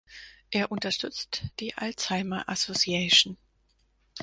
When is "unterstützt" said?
0.71-1.43